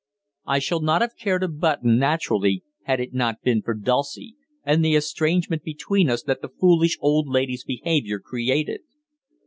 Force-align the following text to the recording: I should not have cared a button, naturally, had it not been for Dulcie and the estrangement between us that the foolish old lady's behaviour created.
I 0.47 0.57
should 0.57 0.81
not 0.81 1.01
have 1.03 1.15
cared 1.15 1.43
a 1.43 1.47
button, 1.47 1.99
naturally, 1.99 2.63
had 2.85 2.99
it 2.99 3.13
not 3.13 3.43
been 3.43 3.61
for 3.61 3.75
Dulcie 3.75 4.35
and 4.63 4.83
the 4.83 4.95
estrangement 4.95 5.61
between 5.63 6.09
us 6.09 6.23
that 6.23 6.41
the 6.41 6.49
foolish 6.49 6.97
old 7.01 7.27
lady's 7.27 7.63
behaviour 7.63 8.17
created. 8.19 8.81